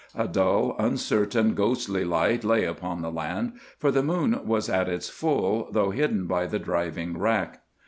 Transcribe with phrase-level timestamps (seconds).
[0.17, 5.09] A dull, uncertain, ghostly light lay upon the land, for the moon was at its
[5.09, 7.61] full, though hidden by the driving wrack.